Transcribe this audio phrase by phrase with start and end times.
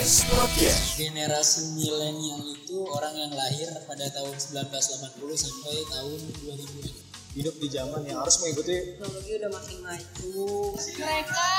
[0.00, 0.96] Podcast.
[0.96, 8.08] generasi milenial itu orang yang lahir pada tahun 1980 sampai tahun 2000 hidup di zaman
[8.08, 10.40] yang harus mengikuti teknologi udah makin maju.
[10.72, 11.52] Mereka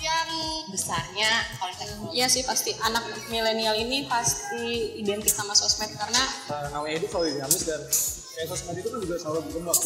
[0.00, 0.30] yang
[0.72, 1.30] besarnya
[1.60, 6.96] kalau teknologi Iya sih pasti anak milenial ini pasti identik sama sosmed karena uh, namanya
[6.96, 7.80] hidup selalu dinamis dan
[8.40, 9.80] kayak sosmed itu kan juga selalu berkembang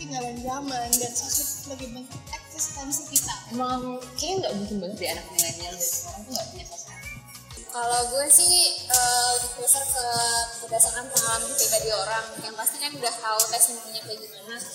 [0.00, 5.26] ketinggalan zaman dan sosmed sebagai bentuk eksistensi kita emang kayaknya nggak mungkin banget deh anak
[5.28, 6.98] milenial sekarang tuh nggak punya sosmed
[7.68, 8.54] Kalau gue sih
[8.88, 10.06] eh, lebih prefer ke
[10.64, 12.26] berdasarkan pengalaman pribadi orang.
[12.42, 14.68] Yang pasti kan udah tahu testimoninya kayak gimana.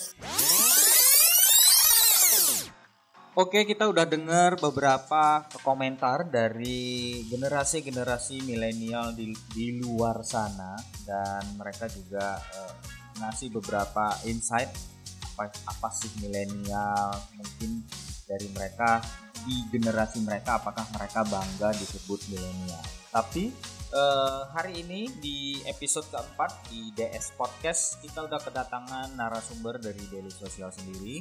[3.36, 10.72] Oke, kita udah dengar beberapa komentar dari generasi-generasi milenial di, di luar sana
[11.04, 12.72] dan mereka juga eh,
[13.20, 14.95] ngasih beberapa insight
[15.36, 17.84] apa apa sih milenial mungkin
[18.24, 19.04] dari mereka
[19.44, 22.80] di generasi mereka apakah mereka bangga disebut milenial.
[23.12, 23.52] Tapi
[23.92, 30.32] eh, hari ini di episode keempat di DS Podcast kita udah kedatangan narasumber dari Daily
[30.32, 31.20] Sosial sendiri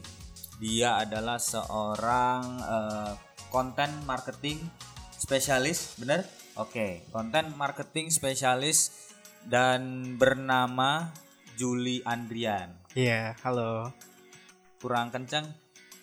[0.63, 3.13] dia adalah seorang eh,
[3.51, 4.63] konten marketing
[5.19, 6.23] spesialis, benar?
[6.55, 9.11] Oke, konten marketing spesialis
[9.43, 11.11] dan bernama
[11.59, 12.84] Juli Andrian.
[12.95, 13.91] Iya, halo.
[14.79, 15.43] Kurang kencang?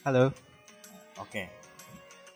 [0.04, 0.28] Halo.
[1.16, 1.48] Oke.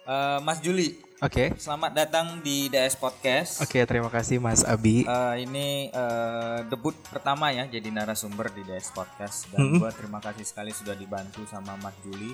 [0.07, 1.51] Eh, Mas Juli, Oke.
[1.59, 3.59] selamat datang di DS Podcast.
[3.59, 5.03] Oke, terima kasih Mas Abi.
[5.03, 9.77] Eh, ini eh, debut pertama ya jadi narasumber di DS Podcast dan Mhm.
[9.77, 12.33] gua terima kasih sekali sudah dibantu sama Mas Juli.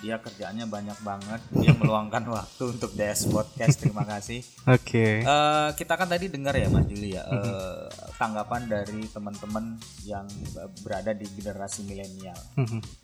[0.00, 1.40] Dia kerjaannya banyak banget.
[1.54, 3.82] Dia meluangkan waktu untuk DS Podcast.
[3.82, 4.42] Terima kasih.
[4.66, 5.22] Oke.
[5.22, 7.86] Eh, kita kan tadi dengar ya Mas Juli ya eh,
[8.18, 10.26] tanggapan dari teman-teman yang
[10.82, 12.38] berada di generasi milenial.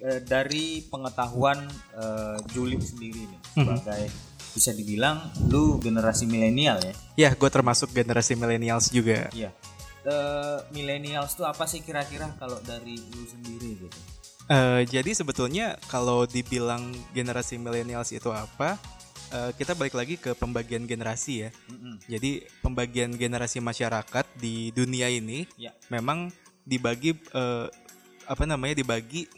[0.01, 1.63] Eh, dari pengetahuan
[1.95, 4.05] eh, Juli sendiri nih sebagai
[4.51, 6.95] bisa dibilang lu generasi milenial ya.
[7.15, 9.31] Ya, gue termasuk generasi millennials juga.
[9.31, 9.55] Iya.
[10.01, 13.99] Eh, millennials tuh apa sih kira-kira kalau dari lu sendiri gitu?
[14.51, 18.75] Eh, jadi sebetulnya kalau dibilang generasi millennials itu apa,
[19.31, 21.51] eh, kita balik lagi ke pembagian generasi ya.
[21.71, 22.03] Mm-mm.
[22.11, 25.71] Jadi pembagian generasi masyarakat di dunia ini Ya.
[25.87, 26.35] memang
[26.67, 27.67] dibagi eh,
[28.27, 29.31] apa namanya dibagi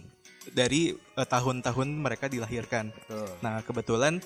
[0.57, 2.89] dari eh, tahun-tahun mereka dilahirkan.
[2.97, 3.29] Betul.
[3.45, 4.17] Nah, kebetulan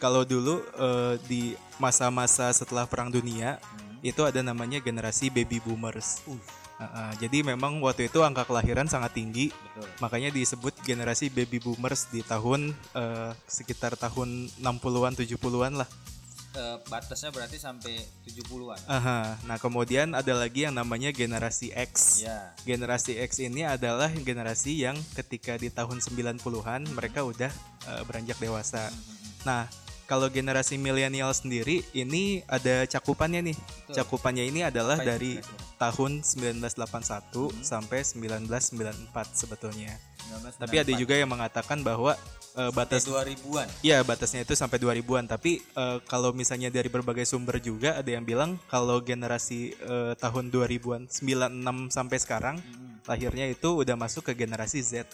[0.00, 4.00] kalau dulu eh, di masa-masa setelah Perang Dunia Hmm.
[4.00, 6.24] itu ada namanya generasi baby boomers.
[6.24, 6.40] Uh,
[6.80, 9.88] uh, jadi memang waktu itu angka kelahiran sangat tinggi, Betul.
[10.00, 15.88] makanya disebut generasi baby boomers di tahun eh, sekitar tahun 60-an 70-an lah.
[16.50, 18.82] Eh, batasnya berarti sampai 70-an.
[18.90, 19.38] Aha.
[19.46, 22.26] Nah, kemudian ada lagi yang namanya generasi X.
[22.26, 22.50] Iya.
[22.66, 27.54] Generasi X ini adalah generasi yang ketika di tahun 90-an mereka udah
[27.86, 28.90] eh, beranjak dewasa.
[29.46, 29.70] Nah,
[30.10, 33.56] kalau generasi milenial sendiri ini ada cakupannya nih.
[33.62, 33.94] Betul.
[34.02, 35.38] Cakupannya ini adalah dari
[35.78, 39.06] tahun 1981 sampai 1994
[39.38, 39.94] sebetulnya.
[40.34, 40.66] 1994.
[40.66, 42.18] Tapi ada juga yang mengatakan bahwa
[42.58, 43.66] eh, batas Sampai 2000-an.
[43.86, 48.26] Iya batasnya itu sampai 2000-an tapi eh, kalau misalnya dari berbagai sumber juga ada yang
[48.26, 53.06] bilang kalau generasi eh, tahun 2000-an 96 sampai sekarang Mm-mm.
[53.06, 55.06] lahirnya itu udah masuk ke generasi Z.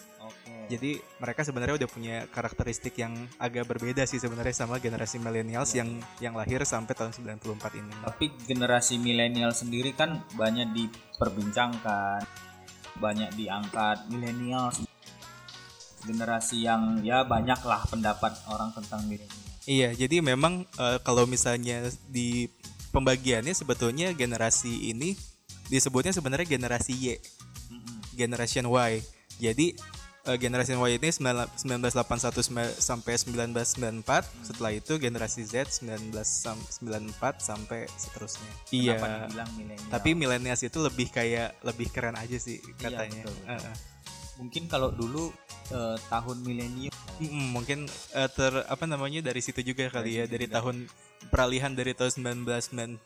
[0.67, 6.03] Jadi mereka sebenarnya udah punya karakteristik yang agak berbeda sih sebenarnya sama generasi millennials yang
[6.19, 7.93] yang lahir sampai tahun 94 ini.
[8.03, 12.19] Tapi generasi milenial sendiri kan banyak diperbincangkan,
[12.99, 14.75] banyak diangkat milenial
[16.03, 19.47] generasi yang ya banyak lah pendapat orang tentang milenial.
[19.67, 22.47] Iya, jadi memang eh, kalau misalnya di
[22.95, 25.15] pembagiannya sebetulnya generasi ini
[25.67, 27.19] disebutnya sebenarnya generasi Y.
[27.71, 27.99] Mm-mm.
[28.15, 29.03] Generation Y.
[29.37, 29.75] Jadi
[30.27, 37.87] eh, generasi Y ini 19- 1981 sem- sampai 1994, setelah itu generasi Z 1994 sampai
[37.89, 38.51] seterusnya.
[38.65, 39.45] Kenapa Iya.
[39.53, 39.89] milenial?
[39.89, 43.23] Tapi millennials itu lebih kayak lebih keren aja sih katanya.
[43.23, 43.49] betul, betul.
[43.49, 43.75] Heeh.
[44.37, 45.33] mungkin kalau dulu
[45.67, 47.79] eh, tahun milenium Mm-mm, mungkin
[48.13, 50.61] eh, ter apa namanya dari situ juga kali ya dari juga.
[50.61, 50.85] tahun
[51.27, 53.01] peralihan dari tahun 1999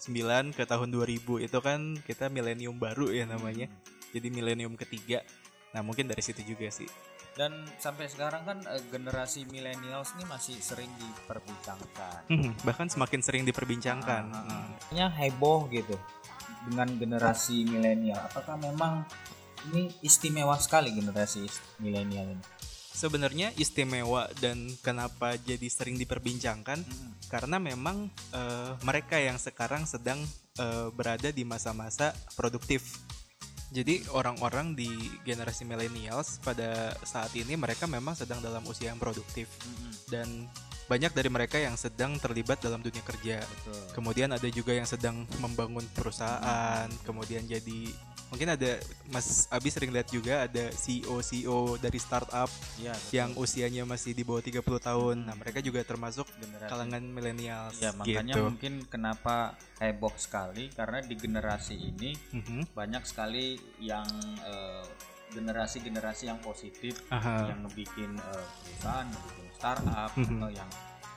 [0.52, 1.08] ke tahun 2000
[1.40, 3.72] itu kan kita milenium baru ya namanya.
[4.12, 5.24] Jadi milenium ketiga.
[5.72, 6.92] Nah, mungkin dari situ juga sih.
[7.40, 12.28] Dan sampai sekarang kan eh, generasi millennials ini masih sering diperbincangkan.
[12.28, 14.24] Mhm, bahkan semakin sering diperbincangkan.
[14.32, 14.64] Ah, ah, ah.
[14.68, 14.72] Mm.
[14.92, 15.96] Kayaknya heboh gitu
[16.68, 18.20] dengan generasi milenial.
[18.20, 19.08] Apakah memang
[19.72, 21.48] ini istimewa sekali generasi
[21.80, 22.46] milenial ini?
[22.92, 26.84] Sebenarnya istimewa dan kenapa jadi sering diperbincangkan
[27.32, 30.20] karena memang eh, mereka yang sekarang sedang
[30.60, 33.00] eh, berada di masa-masa produktif.
[33.72, 34.92] Jadi orang-orang di
[35.24, 39.48] generasi millennials pada saat ini mereka memang sedang dalam usia yang produktif.
[40.12, 40.52] Dan
[40.92, 43.40] banyak dari mereka yang sedang terlibat dalam dunia kerja.
[43.40, 43.80] Betul.
[43.96, 47.88] Kemudian ada juga yang sedang membangun perusahaan, kemudian jadi
[48.28, 52.96] mungkin ada Mas Abi sering lihat juga ada CEO CEO dari startup betul.
[53.12, 55.16] yang usianya masih di bawah 30 tahun.
[55.24, 56.68] Nah, mereka juga termasuk Generasi.
[56.68, 58.44] kalangan milenial Ya makanya gitu.
[58.48, 62.72] mungkin kenapa heboh sekali karena di generasi ini Mhm.
[62.72, 64.08] banyak sekali yang
[64.44, 64.84] eh,
[65.32, 67.48] generasi-generasi yang positif Aha.
[67.48, 70.42] yang ngebikin eh, perusahaan, ngebikin startup Mhm.
[70.42, 70.70] atau yang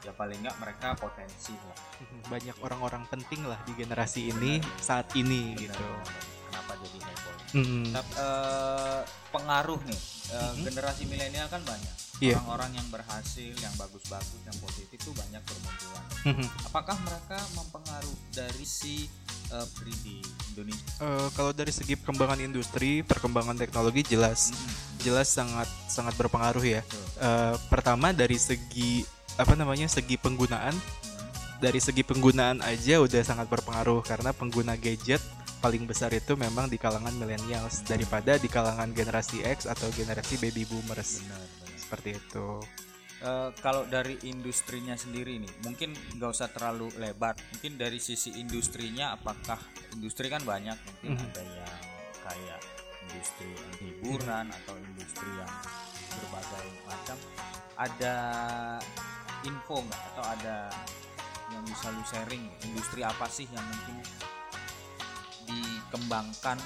[0.04, 1.78] ya paling nggak mereka potensi lah.
[2.24, 5.72] banyak orang-orang penting lah di generasi ini saat ini gitu.
[5.72, 6.24] Benar-benar.
[6.44, 7.36] Kenapa jadi heboh?
[7.54, 7.84] Mhm.
[7.90, 9.00] Tapi, eh,
[9.30, 10.62] pengaruh nih eh, Mhm.
[10.62, 12.36] generasi milenial kan banyak Iya.
[12.36, 16.04] orang-orang yang berhasil, yang bagus-bagus, yang positif itu banyak bermunculan.
[16.24, 16.46] Mhm.
[16.64, 19.08] Apakah mereka mempengaruhi dari si
[20.02, 20.18] di
[20.54, 20.86] Indonesia?
[21.00, 24.50] Eh, kalau dari segi perkembangan industri, perkembangan teknologi jelas
[25.02, 26.80] jelas sangat sangat berpengaruh ya.
[26.80, 27.04] Betul.
[27.20, 29.04] Eh, pertama dari segi
[29.34, 31.30] apa namanya segi penggunaan, Hmm.
[31.58, 35.18] dari segi penggunaan aja udah sangat berpengaruh karena pengguna gadget
[35.58, 40.68] paling besar itu memang di kalangan millennials daripada di kalangan generasi X atau generasi baby
[40.68, 41.78] boomers Benar, benar.
[41.80, 42.48] seperti itu.
[43.24, 47.32] Eh, kalau dari industrinya sendiri nih, mungkin nggak usah terlalu lebar.
[47.56, 49.56] Mungkin dari sisi industrinya, apakah
[49.96, 51.24] industri kan banyak, mungkin Mhm.
[51.32, 51.80] ada yang
[52.20, 52.60] kayak
[53.08, 53.48] industri
[53.80, 55.52] hiburan atau industri yang
[56.20, 57.16] berbagai macam.
[57.80, 58.14] Ada
[59.48, 60.56] info nggak atau ada
[61.48, 62.44] yang bisa lu sharing?
[62.60, 64.04] Industri apa sih yang mungkin
[65.48, 66.60] dikembangkan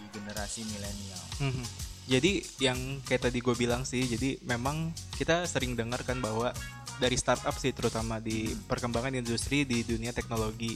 [0.00, 1.24] di generasi milenial?
[1.44, 1.91] Mhm.
[2.10, 6.50] Jadi yang kayak tadi gue bilang sih, jadi memang kita sering dengar kan bahwa
[6.98, 10.74] dari startup sih terutama di perkembangan industri di dunia teknologi,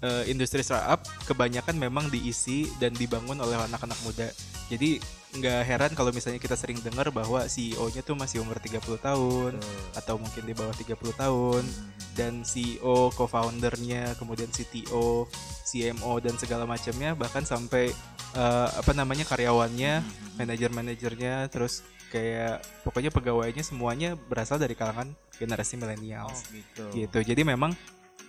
[0.00, 4.28] eh, industri startup kebanyakan memang diisi dan dibangun oleh anak-anak muda.
[4.72, 5.00] Jadi
[5.38, 9.78] nggak heran kalau misalnya kita sering dengar bahwa CEO-nya tuh masih umur 30 tahun Betul.
[9.96, 12.14] atau mungkin di bawah 30 tahun Mhm.
[12.18, 15.30] dan CEO, co-foundernya, kemudian CTO,
[15.64, 17.94] CMO dan segala macamnya bahkan sampai
[18.36, 20.04] eh, apa namanya karyawannya,
[20.36, 21.80] manajer-manajernya, terus
[22.12, 26.28] kayak pokoknya pegawainya semuanya berasal dari kalangan generasi milenial.
[26.28, 26.84] Oh gitu.
[26.92, 27.18] Gitu.
[27.32, 27.72] Jadi memang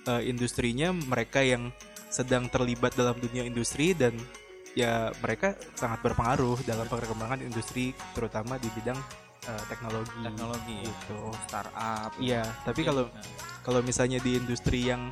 [0.07, 1.71] eh, industrinya mereka yang
[2.07, 4.15] sedang terlibat dalam dunia industri dan
[4.77, 8.97] ya mereka sangat berpengaruh dalam perkembangan industri terutama di bidang
[9.47, 10.19] eh, teknologi.
[10.21, 10.77] teknologi.
[10.85, 11.19] Gitu.
[11.47, 12.11] startup.
[12.21, 13.25] Iya, tapi kalau Nah,
[13.65, 15.09] kalau misalnya di industri yang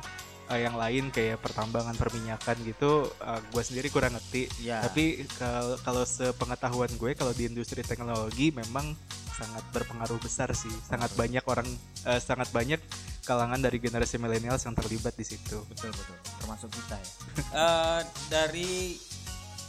[0.48, 3.12] eh, yang lain kayak pertambangan perminyakan gitu
[3.52, 4.48] gue sendiri kurang ngerti.
[4.64, 8.96] Ya tapi kal- kalau sepengetahuan gue kalau di industri teknologi memang
[9.38, 10.72] sangat berpengaruh besar sih.
[10.88, 11.68] Sangat banyak orang
[12.08, 12.80] eh, sangat banyak
[13.22, 15.60] kalangan dari generasi milenial yang terlibat di situ.
[15.68, 16.16] Betul betul.
[16.40, 17.08] Termasuk kita ya.
[17.52, 18.00] Eh,
[18.32, 18.96] dari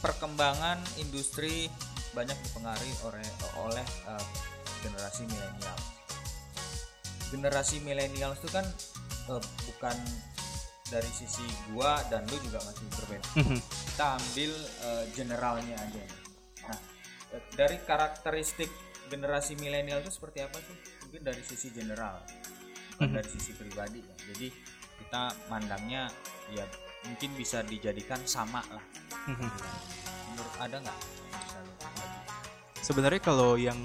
[0.00, 1.68] perkembangan industri
[2.16, 3.28] banyak dipengaruhi oleh
[3.62, 4.26] oleh eh,
[4.82, 5.78] generasi milenial.
[7.30, 8.66] Generasi milenial itu kan
[9.30, 9.96] eh, bukan
[10.90, 13.28] dari sisi gua dan lu juga masih berbeda.
[13.62, 16.02] Kita ambil eh, generalnya aja.
[16.66, 16.78] Nah
[17.54, 18.68] dari karakteristik
[19.06, 20.76] generasi milenial itu seperti apa sih?
[21.06, 22.24] Mungkin dari sisi general
[23.00, 24.02] bukan dari sisi pribadi.
[24.02, 24.48] Ya jadi
[25.00, 26.12] kita mandangnya
[26.52, 26.68] ya
[27.06, 28.84] mungkin bisa dijadikan sama lah.
[30.32, 30.98] Menurut ada nggak?
[32.80, 33.78] Sebenarnya kalau yang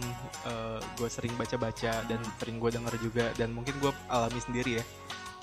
[0.95, 4.85] gue sering baca-baca dan sering gue dengar juga dan mungkin gue alami sendiri ya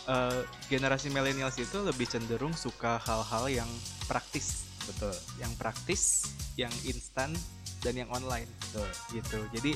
[0.09, 3.70] eh, generasi millennials itu lebih cenderung suka hal-hal yang
[4.11, 4.67] praktis.
[4.89, 5.15] Betul.
[5.39, 6.03] Yang praktis
[6.58, 7.31] yang instan
[7.82, 8.51] dan yang online.
[8.67, 8.89] Betul.
[9.15, 9.39] Gitu.
[9.55, 9.73] Jadi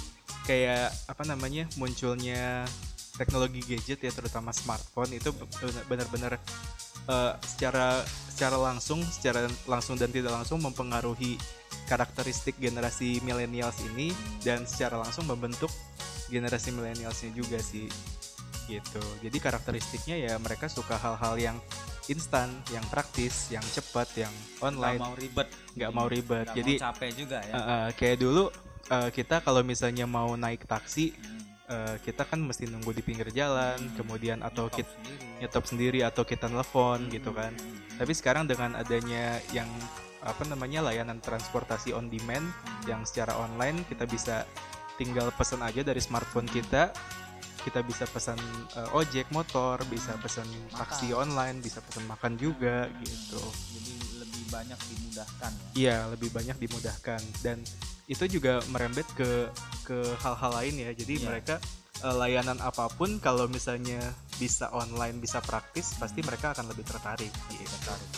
[0.46, 2.66] kayak apa namanya munculnya
[3.14, 6.32] teknologi gadget ya terutama smartphone itu benar- benar-benar
[7.08, 8.02] eh, secara
[8.36, 11.40] secara langsung secara langsung dan tidak langsung mempengaruhi
[11.88, 14.12] karakteristik generasi millennials ini
[14.44, 15.72] dan secara langsung membentuk
[16.28, 17.88] generasi millennialsnya juga sih
[18.66, 19.02] gitu.
[19.22, 21.56] Jadi karakteristiknya ya mereka suka hal-hal yang
[22.10, 25.48] instan yang praktis yang cepat yang nggak online mau ribet.
[25.78, 26.46] Nggak mau ribet.
[26.50, 27.54] Nggak jadi mau capek juga ya.
[27.54, 28.44] Uh, uh, kayak dulu
[28.90, 31.45] uh, kita kalau misalnya mau naik taksi Hmm.
[31.70, 35.26] Uh, kita kan mesti nunggu di pinggir jalan kemudian atau Nyetop kita sendiri.
[35.40, 37.52] nyetop sendiri atau kita nelfon gitu kan.
[37.54, 37.78] Hmm.
[37.96, 39.68] tapi sekarang dengan adanya yang
[40.26, 42.50] apa namanya layanan transportasi on demand
[42.90, 44.42] yang secara online kita bisa
[44.98, 46.90] tinggal pesan aja dari smartphone kita.
[47.62, 48.38] Kita bisa pesan
[48.78, 53.42] uh, ojek motor bisa pesan taksi online bisa pesan makan juga gitu.
[53.74, 55.66] Jadi lebih banyak dimudahkan ya.
[55.74, 57.18] Iya, lebih banyak dimudahkan.
[57.42, 57.58] Dan
[58.06, 59.50] itu juga merembet ke
[59.82, 60.90] ke hal-hal lain ya.
[60.94, 61.24] Jadi Iya.
[61.26, 61.54] mereka
[61.96, 63.98] eh, layanan apa pun kalau misalnya
[64.36, 67.32] bisa online, bisa praktis, pasti mereka akan lebih tertarik.
[67.50, 67.64] Gitu.
[67.64, 68.10] tertarik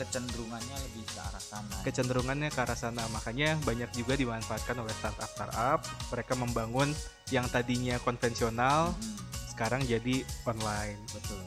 [0.00, 1.84] kecenderungannya lebih ke arah sana ya.
[1.84, 5.84] Kecenderungannya ke arah sana, makanya banyak juga dimanfaatkan oleh startup-startup.
[6.08, 6.88] Mereka membangun
[7.28, 9.16] yang tadinya konvensional, Hmm.
[9.52, 10.96] sekarang jadi online.
[11.12, 11.44] betul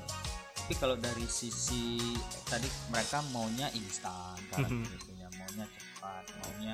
[0.64, 2.00] tapi kalau dari sisi
[2.48, 4.88] tadi mereka maunya instan kan Mhm.
[4.96, 6.72] gitu ya maunya cepat maunya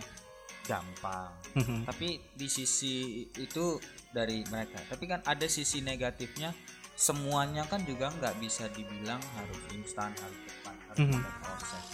[0.70, 1.90] gampang Mhm.
[1.90, 3.82] tapi di sisi itu
[4.14, 6.54] dari mereka tapi kan ada sisi negatifnya
[6.94, 11.18] semuanya kan juga nggak bisa dibilang harus instan harus cepat harus Mhm.
[11.18, 11.86] ada proses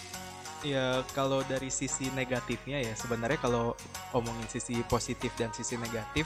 [0.66, 3.78] Ya kalau dari sisi negatifnya ya sebenarnya kalau
[4.18, 6.26] omongin sisi positif dan sisi negatif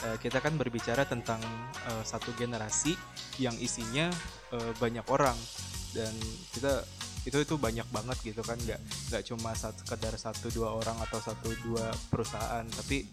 [0.00, 1.36] eh, kita kan berbicara tentang
[1.84, 2.96] eh, satu generasi
[3.36, 4.08] yang isinya
[4.56, 5.36] eh, banyak orang
[5.92, 6.08] dan
[6.56, 6.80] kita
[7.24, 11.20] itu itu banyak banget gitu kan nggak nggak cuma satu sekedar satu dua orang atau
[11.24, 13.08] satu dua perusahaan tapi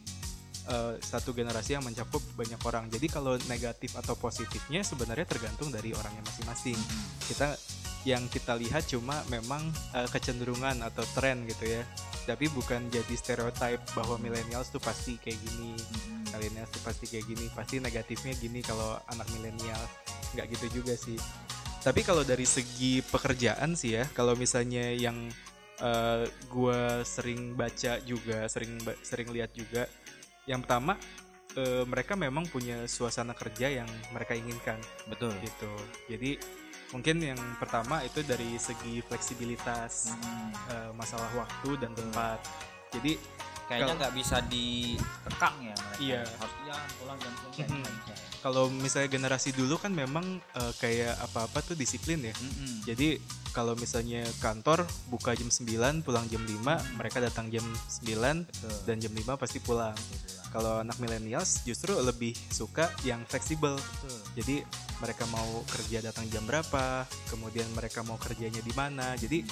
[0.68, 2.86] eh, satu generasi yang mencakup banyak orang.
[2.92, 6.78] Jadi kalau negatif atau positifnya sebenarnya tergantung dari orangnya masing-masing.
[7.26, 7.56] Kita
[8.04, 9.64] yang kita lihat cuma memang
[9.96, 11.82] eh, kecenderungan atau tren gitu ya.
[12.28, 15.74] Tapi bukan jadi stereotype bahwa millennials tuh pasti kayak gini
[16.32, 19.82] millennials tuh pasti kayak gini pasti negatifnya gini kalau anak milenial
[20.34, 21.20] nggak gitu juga sih
[21.82, 25.18] tapi kalau dari segi pekerjaan sih ya kalau misalnya yang
[25.82, 29.90] eh, gua sering baca juga sering sering lihat juga
[30.46, 30.98] yang pertama
[31.58, 34.80] eh, mereka memang punya suasana kerja yang mereka inginkan.
[35.10, 35.34] Betul.
[35.42, 35.72] Gitu.
[36.08, 36.32] Jadi
[36.92, 40.52] mungkin yang pertama itu dari segi fleksibilitas Hmm.
[40.72, 42.40] eh, masalah waktu dan tempat.
[42.92, 43.16] Jadi
[43.72, 46.22] kayaknya nggak bisa dikekang ya mereka Iya.
[46.28, 48.16] harus jalan pulang jam nggak bisa ya.
[48.42, 52.84] kalau misalnya generasi dulu kan memang eh, kayak apa-apa tuh disiplin ya Mm-mm.
[52.84, 56.64] jadi kalau misalnya kantor buka jam 9 pulang jam 5
[56.96, 58.76] mereka datang jam 9 Betul.
[58.88, 59.96] dan jam 5 pasti pulang
[60.52, 64.20] kalau anak millennials justru lebih suka yang fleksibel Betul.
[64.36, 64.56] jadi
[65.00, 69.44] mereka mau kerja datang jam berapa kemudian mereka mau kerjanya di mana jadi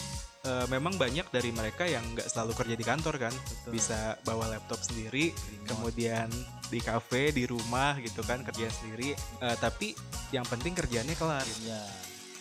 [0.49, 3.71] eh, memang banyak dari mereka yang nggak selalu kerja di kantor kan Betul.
[3.77, 5.67] bisa bawa laptop sendiri Remote.
[5.69, 6.27] kemudian
[6.69, 9.93] di kafe di rumah gitu kan kerja sendiri Eh, tapi
[10.33, 11.79] yang penting kerjaannya kelar ya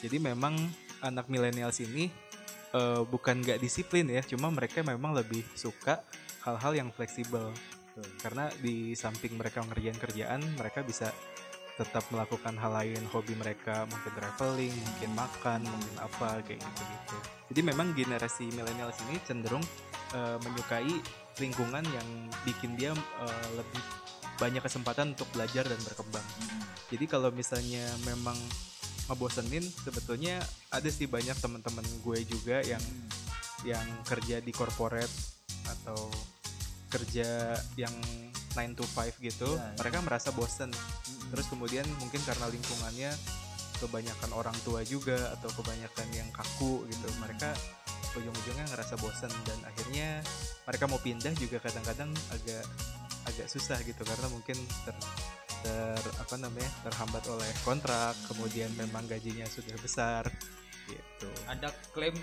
[0.00, 0.56] jadi memang
[1.04, 2.08] anak milenials ini
[2.72, 6.02] eh, bukan nggak disiplin ya cuma mereka memang lebih suka
[6.42, 7.52] hal-hal yang fleksibel
[7.98, 8.08] Betul.
[8.22, 11.10] karena di samping mereka ngerjain kerjaan mereka bisa
[11.78, 17.16] tetap melakukan hal lain hobi mereka mungkin traveling mungkin makan mungkin apa kayak gitu gitu
[17.54, 19.62] jadi memang generasi milenials ini cenderung
[20.12, 20.90] eh, menyukai
[21.38, 22.08] lingkungan yang
[22.42, 23.82] bikin dia eh, lebih
[24.38, 26.22] banyak kesempatan untuk belajar dan berkembang.
[26.22, 26.62] Mm-mm.
[26.90, 28.38] jadi kalau misalnya memang
[29.08, 32.82] ngebosenin sebetulnya ada sih banyak teman-teman gue juga yang
[33.64, 35.10] yang kerja di corporate
[35.66, 36.10] atau
[36.92, 37.94] kerja yang
[38.58, 39.74] 9 to 5 gitu Ya, ya.
[39.78, 40.74] mereka merasa bosen.
[41.30, 43.14] Terus kemudian mungkin karena lingkungannya
[43.78, 47.54] kebanyakan orang tua juga atau kebanyakan yang kaku gitu mereka
[48.18, 50.18] ujung-ujungnya ngerasa bosen dan akhirnya
[50.66, 52.66] mereka mau pindah juga kadang-kadang agak
[53.30, 54.96] agak susah gitu karena mungkin ter,
[55.62, 60.26] ter apa namanya terhambat oleh kontrak kemudian memang gajinya sudah besar
[60.88, 62.16] gitu ada klaim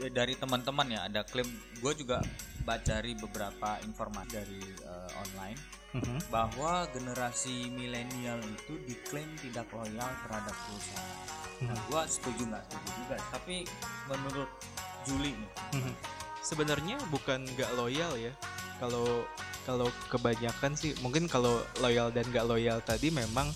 [0.00, 1.46] dari teman-teman ya ada klaim
[1.78, 2.18] gue juga
[2.64, 6.30] baca dari beberapa informasi dari eh, online Mhm.
[6.30, 11.18] bahwa generasi milenial itu diklaim tidak loyal terhadap perusahaan.
[11.66, 11.82] Nah, Mhm.
[11.90, 13.16] gue setuju nggak setuju juga.
[13.34, 13.56] Tapi
[14.06, 14.50] menurut
[15.02, 15.94] Juli nih, Mhm.
[16.40, 18.32] Sebenarnya bukan nggak loyal ya.
[18.78, 19.26] Kalau
[19.66, 23.50] kalau kebanyakan sih mungkin kalau loyal dan nggak loyal tadi memang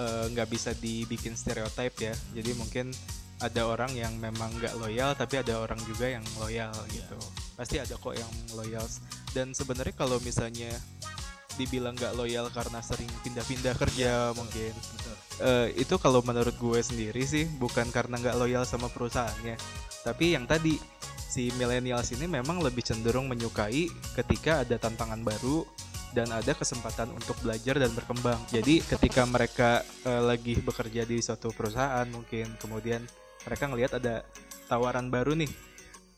[0.00, 2.12] eh, nggak bisa dibikin stereotip ya.
[2.36, 2.92] Jadi mungkin
[3.40, 7.18] ada orang yang memang nggak loyal tapi ada orang juga yang loyal gitu.
[7.56, 8.84] Pasti ada kok yang loyal.
[9.32, 10.70] Dan sebenarnya kalau misalnya
[11.56, 14.72] dibilang nggak loyal karena sering pindah-pindah kerja mungkin
[15.40, 19.56] Eh, itu kalau menurut gue sendiri sih bukan karena nggak loyal sama perusahaannya
[20.04, 20.76] tapi yang tadi
[21.16, 23.88] si millennials ini memang lebih cenderung menyukai
[24.20, 25.64] ketika ada tantangan baru
[26.12, 31.48] dan ada kesempatan untuk belajar dan berkembang jadi ketika mereka eh, lagi bekerja di suatu
[31.56, 33.00] perusahaan mungkin kemudian
[33.46, 34.24] mereka ngelihat ada
[34.66, 35.50] tawaran baru nih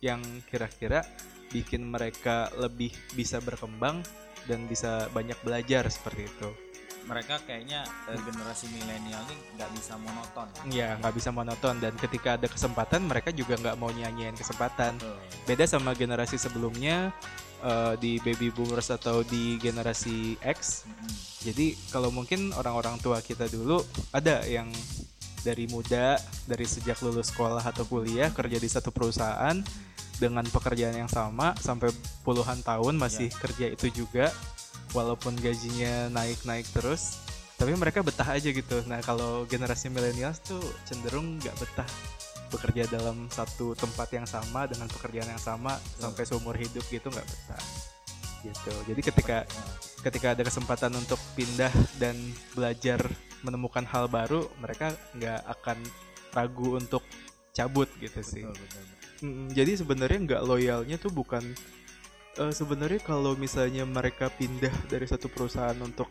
[0.03, 1.07] yang kira-kira
[1.53, 4.03] bikin mereka lebih bisa berkembang
[4.51, 6.51] dan bisa banyak belajar seperti itu
[7.07, 10.47] mereka kayaknya eh, generasi milenial ini nggak bisa monoton.
[10.71, 14.99] Ya nggak bisa monoton dan ketika ada kesempatan mereka juga nggak mau nyanyiin kesempatan.
[14.99, 15.19] Betul.
[15.47, 17.11] Beda sama generasi sebelumnya
[17.63, 20.87] eh, di baby boomers atau di generasi X.
[20.87, 21.13] Mm-mm.
[21.43, 23.83] Jadi kalau mungkin orang-orang tua kita dulu
[24.15, 24.71] ada yang
[25.43, 29.59] dari muda dari sejak lulus sekolah atau kuliah kerja di satu perusahaan
[30.17, 31.91] dengan pekerjaan yang sama sampai
[32.23, 34.31] puluhan tahun masih kerja itu juga
[34.95, 37.19] walaupun gajinya naik-naik terus
[37.63, 38.83] tapi mereka betah aja gitu.
[38.91, 41.87] Nah kalau generasi milenials tuh cenderung nggak betah
[42.51, 47.23] bekerja dalam satu tempat yang sama dengan pekerjaan yang sama sampai seumur hidup gitu nggak
[47.23, 47.65] betah.
[48.43, 48.75] Gitu.
[48.91, 49.39] Jadi ketika
[50.03, 51.71] ketika ada kesempatan untuk pindah
[52.03, 52.19] dan
[52.53, 52.99] belajar
[53.43, 55.79] menemukan hal baru mereka nggak akan
[56.33, 57.03] ragu untuk
[57.53, 58.43] cabut gitu sih.
[58.43, 59.11] Betul, betul, betul.
[59.23, 61.45] Mm, jadi sebenarnya nggak loyalnya tuh bukan
[62.41, 66.11] eh, sebenarnya kalau misalnya mereka pindah dari satu perusahaan untuk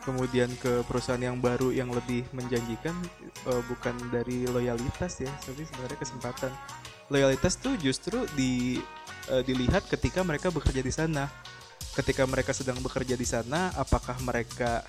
[0.00, 2.96] kemudian ke perusahaan yang baru yang lebih menjanjikan
[3.48, 6.52] eh, bukan dari loyalitas ya tapi sebenarnya kesempatan.
[7.10, 8.82] Loyalitas tuh justru di
[9.30, 11.30] eh, dilihat ketika mereka bekerja di sana
[12.00, 14.80] ketika mereka sedang bekerja di sana apakah mereka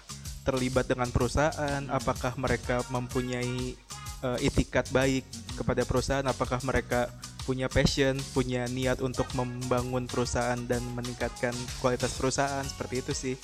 [0.41, 1.83] terlibat dengan perusahaan?
[1.91, 3.75] Apakah mereka mempunyai
[4.23, 5.27] eh, itikat baik
[5.59, 6.25] kepada perusahaan?
[6.25, 7.11] Apakah mereka
[7.43, 11.53] punya passion punya niat untuk membangun perusahaan dan meningkatkan
[11.83, 12.65] kualitas perusahaan?
[12.65, 13.35] Seperti itu sih.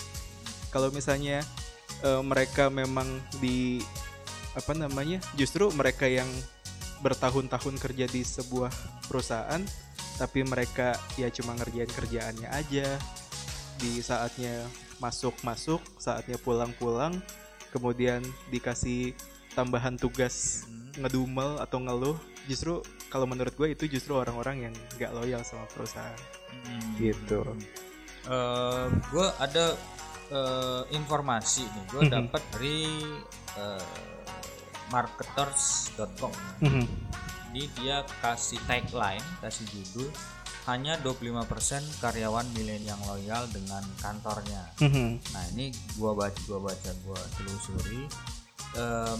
[0.73, 1.43] Kalau misalnya
[2.01, 3.07] eh, mereka memang
[3.43, 3.83] di
[4.57, 6.27] apa namanya justru mereka yang
[7.05, 8.73] bertahun-tahun kerja di sebuah
[9.05, 9.61] perusahaan
[10.17, 12.97] tapi mereka ya cuma ngerjain kerjaannya aja
[13.77, 14.65] di saatnya
[14.97, 17.13] masuk-masuk saatnya pulang-pulang
[17.69, 18.19] kemudian
[18.49, 19.13] dikasih
[19.53, 20.65] tambahan tugas
[20.97, 22.17] ngedumel atau ngeluh
[22.49, 26.17] justru kalau menurut gue itu justru orang-orang yang nggak loyal sama perusahaan.
[26.67, 26.95] Hmm.
[26.99, 27.43] gitu.
[28.27, 29.65] Eh, gue ada
[30.27, 31.85] eh, informasi nih.
[31.87, 32.11] Gue Mhm.
[32.11, 32.83] dapat dari
[33.55, 33.85] eh,
[34.91, 36.33] marketers.com
[37.47, 40.11] ini dia kasih tagline kasih judul
[40.67, 44.67] hanya 25% karyawan milenial loyal dengan kantornya.
[45.31, 48.03] Nah ini gua baca gua baca gua telusuri.
[48.75, 49.19] Em,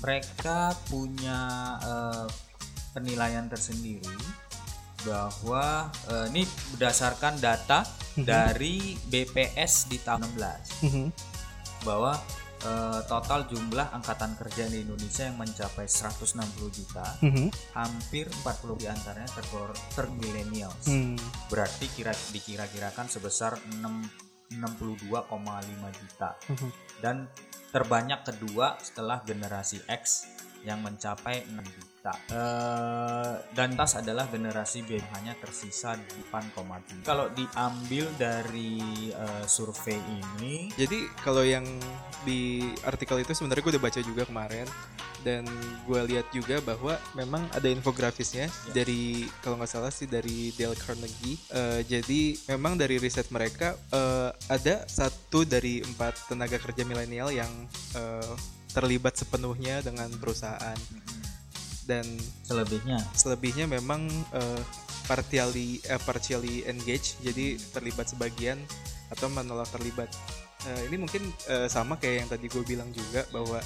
[0.00, 1.40] mereka punya
[1.84, 2.26] eh,
[2.96, 4.16] penilaian tersendiri
[5.04, 6.42] bahwa eh, ini
[6.74, 7.84] berdasarkan data
[8.16, 12.18] dari BPS di tahun 16 bahwa
[12.62, 16.42] eh, total jumlah angkatan kerja di Indonesia yang mencapai 160
[16.74, 17.06] juta
[17.74, 20.86] hampir 40 di antaranya tergor ter millennials
[21.52, 26.30] berarti kira dikira-kirakan sebesar 6 62,5 juta.
[27.04, 27.28] Dan
[27.68, 30.24] terbanyak kedua setelah generasi X
[30.64, 31.97] yang mencapai 6 juta
[32.30, 35.96] Eh, dan tas adalah generasi B hanya tersisa
[36.30, 41.64] 8,3 kalau diambil dari eh, survei ini Jadi kalau yang
[42.22, 44.68] di artikel itu sebenarnya gue udah baca juga kemarin.
[45.18, 45.42] Dan
[45.82, 51.34] gue lihat juga bahwa memang ada infografisnya dari kalau nggak salah sih dari Dale Carnegie.
[51.50, 57.50] Eh, jadi memang dari riset mereka eh, ada satu dari empat tenaga kerja milenial yang
[57.98, 58.34] eh,
[58.70, 60.78] terlibat sepenuhnya dengan perusahaan
[61.88, 62.04] dan
[62.44, 63.00] selebihnya.
[63.16, 64.04] selebihnya memang
[64.36, 64.62] eh,
[65.08, 68.60] partially eh, partially engaged jadi terlibat sebagian
[69.08, 70.12] atau menolak terlibat.
[70.68, 73.58] Eh, ini mungkin eh, sama kayak yang tadi gue bilang juga bahwa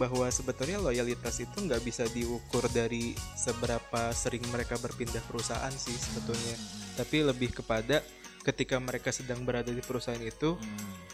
[0.00, 6.56] bahwa sebetulnya loyalitas itu nggak bisa diukur dari seberapa sering mereka berpindah perusahaan sih sebetulnya.
[6.98, 8.02] Tapi lebih kepada
[8.42, 10.58] ketika mereka sedang berada di perusahaan itu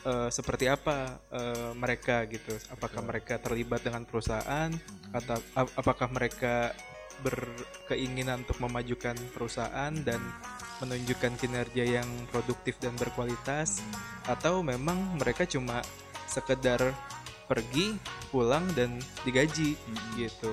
[0.05, 2.57] eh, seperti apa eh, mereka gitu?
[2.73, 4.73] Apakah mereka terlibat dengan perusahaan?
[5.13, 6.73] Atau ap- apakah mereka
[7.21, 10.21] berkeinginan untuk memajukan perusahaan dan
[10.79, 13.85] menunjukkan kinerja yang produktif dan berkualitas?
[14.25, 15.85] Atau memang mereka cuma
[16.29, 16.81] sekedar
[17.49, 17.97] pergi
[18.29, 19.77] pulang dan digaji
[20.21, 20.53] gitu?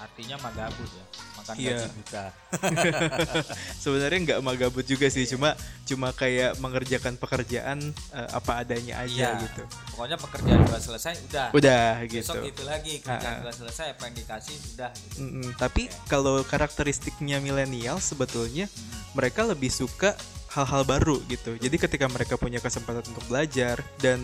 [0.00, 1.74] Artinya magabut ya makan Iya.
[1.74, 2.24] gaji buta.
[3.82, 7.78] Sebenarnya nggak magabut juga sih cuma cuma kayak mengerjakan pekerjaan
[8.12, 9.42] eh, apa adanya aja Iya.
[9.42, 9.62] gitu.
[9.92, 11.46] Pokoknya pekerjaan gua selesai udah.
[11.50, 12.22] Udah gitu.
[12.32, 15.16] Besok itu lagi kerjaan gua selesai apa yang dikasih udah gitu.
[15.20, 18.70] Mm-mm, tapi kalau karakteristiknya milenial sebetulnya
[19.12, 20.14] mereka lebih suka
[20.52, 21.56] hal-hal baru gitu.
[21.56, 24.20] Jadi ketika mereka punya kesempatan untuk belajar dan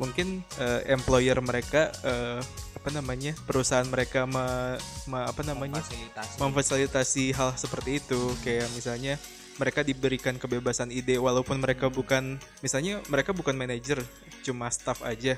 [0.00, 2.40] mungkin eh, employer mereka eh,
[2.72, 8.32] apa namanya perusahaan mereka me- me- apa namanya fasilitasi memfasilitasi hal seperti itu.
[8.40, 9.14] Kayak misalnya
[9.60, 14.00] mereka diberikan kebebasan ide walaupun mereka bukan misalnya mereka bukan manajer
[14.40, 15.36] cuma staff aja.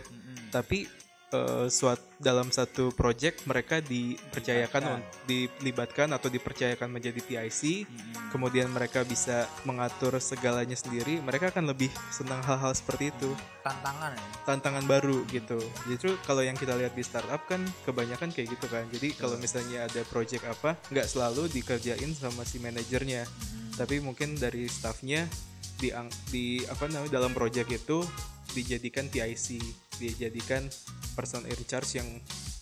[0.55, 0.87] Tapi
[1.33, 7.88] eh, suat dalam satu project mereka dipercayakan un- dilibatkan atau dipercayakan menjadi PIC
[8.31, 13.31] kemudian mereka bisa mengatur segalanya sendiri mereka akan lebih senang hal-hal seperti itu.
[13.62, 14.23] Tantangan ya?
[14.45, 15.59] Tantangan baru gitu.
[15.87, 18.85] Justru kalau yang kita lihat di startup kan kebanyakan kayak gitu kan.
[18.90, 23.25] Jadi kalau misalnya ada project apa, nggak selalu dikerjain sama si manajernya,
[23.79, 25.27] tapi mungkin dari staffnya
[25.79, 25.90] di
[26.31, 28.07] di apa namanya dalam project itu
[28.53, 29.09] dijadikan
[29.97, 30.69] Dijadikan
[31.13, 32.09] person in charge yang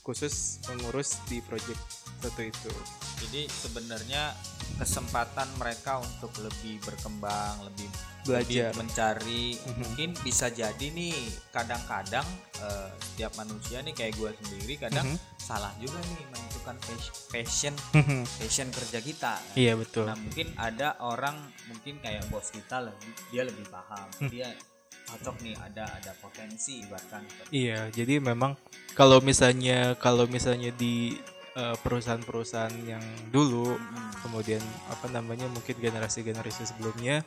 [0.01, 1.79] khusus mengurus di project
[2.21, 2.73] satu itu.
[3.17, 4.33] jadi sebenarnya
[4.77, 7.89] kesempatan mereka untuk lebih berkembang lebih
[8.23, 8.73] Belajar.
[8.73, 9.77] lebih mencari Mhm.
[9.79, 11.17] mungkin bisa jadi nih
[11.51, 12.25] kadang-kadang
[12.59, 15.17] eh, setiap manusia nih kayak gue sendiri kadang Mhm.
[15.39, 17.75] salah juga nih menentukan pas- passion
[18.35, 20.05] passion kerja kita Iya betul.
[20.05, 24.53] Nah mungkin ada orang mungkin kayak bos kita lebih dia lebih paham dia
[25.09, 27.23] cocok nih ada ada potensi bahkan.
[27.51, 28.55] Iya, jadi memang
[28.95, 31.17] kalau misalnya kalau misalnya di
[31.83, 33.75] perusahaan-perusahaan yang dulu,
[34.23, 37.27] kemudian apa namanya mungkin generasi-generasi sebelumnya,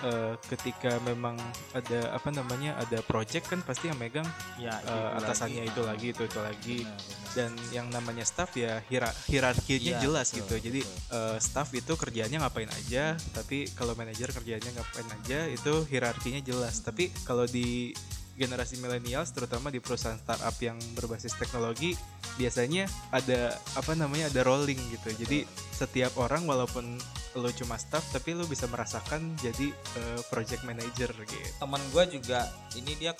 [0.00, 1.36] eh, ketika memang
[1.74, 4.26] ada apa namanya ada project kan pasti yang megang
[4.56, 5.70] ya eh, itu atasannya lagi.
[5.70, 7.34] itu lagi itu itu lagi Benar, benar.
[7.34, 11.18] dan yang namanya staff ya hira- hierarkinya Iya, jelas betul, gitu jadi betul.
[11.18, 13.04] eh, staff itu kerjaannya ngapain aja
[13.34, 17.90] tapi kalau manajer kerjaannya ngapain aja itu hierarkinya jelas tapi kalau di
[18.38, 21.98] generasi millennials terutama di perusahaan startup yang berbasis teknologi
[22.38, 25.10] biasanya ada apa namanya ada rolling gitu.
[25.26, 25.42] Jadi
[25.74, 26.96] setiap orang walaupun
[27.36, 31.48] lo cuma staff tapi lo bisa merasakan jadi eh, project manager gitu.
[31.58, 32.46] Teman gue juga
[32.78, 33.12] ini dia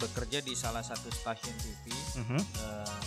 [0.00, 1.84] bekerja di salah satu stasiun TV
[2.18, 2.40] Mhm.
[2.40, 3.00] Eh,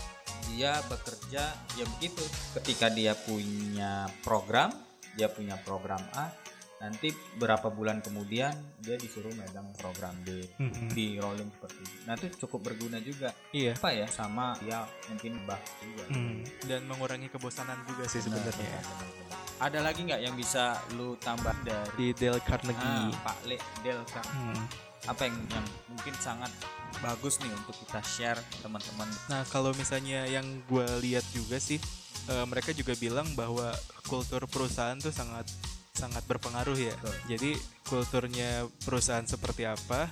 [0.53, 1.43] dia bekerja
[1.75, 2.23] ya begitu.
[2.61, 4.71] Ketika dia punya program
[5.15, 6.27] dia punya program A
[6.75, 10.91] nanti berapa bulan kemudian dia disuruh megang program B Mhm.
[10.91, 11.97] di rolling seperti itu.
[12.03, 13.31] Nah itu cukup berguna juga.
[13.49, 13.73] Iya.
[13.73, 16.03] Apa ya sama dia mungkin bah juga.
[16.09, 18.51] Hmm, dan mengurangi kebosanan juga sih sebenarnya.
[18.59, 19.39] Benar, benar, benar.
[19.55, 24.19] ada lagi nggak yang bisa lu tambah dari di Dale ah, Carnegie Pak Le Delka
[24.27, 24.67] Hmm.
[25.07, 26.51] apa yang yang mungkin sangat
[26.99, 29.07] bagus nih untuk kita share teman-teman?
[29.31, 31.79] Nah kalau misalnya yang gue lihat juga sih
[32.27, 33.71] eh, mereka juga bilang bahwa
[34.03, 35.47] kultur perusahaan tuh sangat
[35.95, 36.93] sangat berpengaruh ya.
[36.99, 37.15] Betul.
[37.31, 37.51] Jadi
[37.87, 40.11] kulturnya perusahaan seperti apa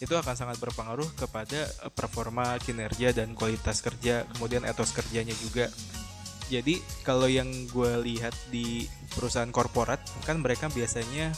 [0.00, 5.70] itu akan sangat berpengaruh kepada eh, performa kinerja dan kualitas kerja kemudian etos kerjanya juga.
[6.50, 11.30] Jadi kalau yang gue lihat di perusahaan korporat kan mereka biasanya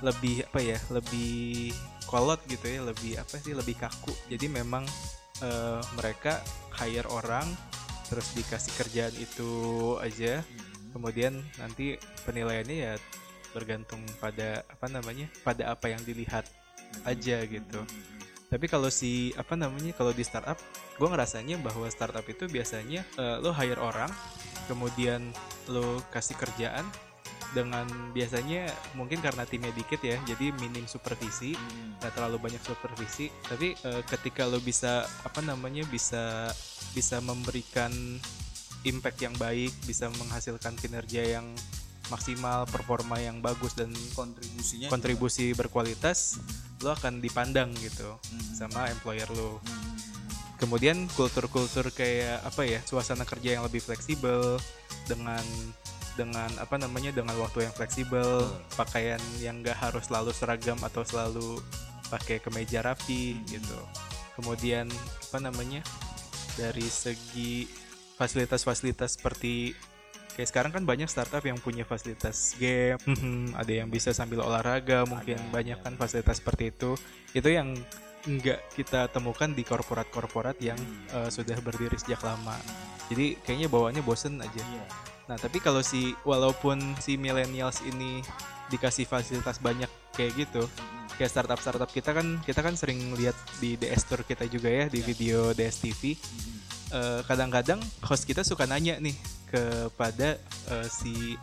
[0.00, 1.72] lebih apa ya lebih
[2.04, 4.84] kolot gitu ya lebih apa sih lebih kaku jadi memang
[5.40, 6.40] eh, mereka
[6.76, 7.48] hire orang
[8.06, 9.52] terus dikasih kerjaan itu
[9.98, 10.44] aja
[10.92, 12.92] kemudian nanti penilaiannya ya
[13.54, 16.44] bergantung pada apa namanya pada apa yang dilihat
[17.06, 17.80] aja gitu.
[18.50, 20.58] Tapi kalau si apa namanya kalau di startup
[20.94, 24.10] gue ngerasanya bahwa startup itu biasanya eh, lo hire orang
[24.70, 25.32] kemudian
[25.70, 26.86] lo kasih kerjaan
[27.54, 28.66] dengan biasanya
[28.98, 31.54] mungkin karena timnya dikit ya jadi minim supervisi
[32.02, 33.30] nggak terlalu banyak supervisi.
[33.46, 36.50] Tapi eh, ketika lo bisa apa namanya bisa
[36.94, 37.90] bisa memberikan
[38.84, 41.46] impact yang baik bisa menghasilkan kinerja yang
[42.12, 46.36] maksimal performa yang bagus dan kontribusinya kontribusi berkualitas
[46.84, 48.20] lo akan dipandang gitu
[48.52, 49.62] sama employer lo.
[50.60, 54.60] Kemudian kultur-kultur kayak apa ya suasana kerja yang lebih fleksibel
[55.08, 55.42] dengan
[56.14, 58.46] dengan apa namanya dengan waktu yang fleksibel
[58.78, 61.58] pakaian yang nggak harus selalu seragam atau selalu
[62.12, 63.80] pakai kemeja rapi gitu.
[64.38, 64.86] Kemudian
[65.30, 65.82] apa namanya
[66.54, 67.66] dari segi
[68.14, 69.74] fasilitas-fasilitas seperti
[70.34, 75.06] kayak sekarang kan banyak startup yang punya fasilitas game mhm, ada yang bisa sambil olahraga
[75.06, 76.98] mungkin banyak kan fasilitas seperti itu.
[77.34, 77.78] Itu yang
[78.24, 80.78] nggak kita temukan di korporat-korporat yang
[81.12, 82.56] eh, sudah berdiri sejak lama.
[83.12, 84.60] Jadi kayaknya bawaannya bosen aja.
[84.60, 84.84] Iya.
[85.24, 88.20] Nah, tapi kalau si walaupun si millennials ini
[88.68, 90.64] dikasih fasilitas banyak kayak gitu,
[91.16, 95.00] kayak startup-startup kita kan kita kan sering lihat di DS Tour kita juga ya di
[95.00, 96.02] video DS TV.
[96.12, 96.83] Eh,
[97.26, 99.16] kadang-kadang host kita suka nanya nih
[99.50, 100.38] kepada
[100.70, 101.34] eh, si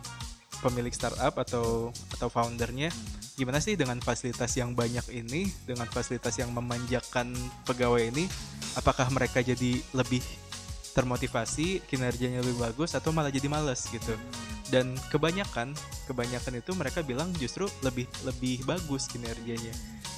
[0.62, 2.94] pemilik startup atau atau foundernya
[3.34, 7.32] gimana sih dengan fasilitas yang banyak ini dengan fasilitas yang memanjakan
[7.64, 8.28] pegawai ini?
[8.76, 10.22] Apakah mereka jadi lebih
[10.92, 13.88] termotivasi kinerjanya lebih bagus atau malah jadi males?
[13.88, 14.12] Gitu.
[14.68, 15.72] Dan kebanyakan
[16.08, 19.72] kebanyakan itu mereka bilang justru lebih lebih bagus kinerjanya.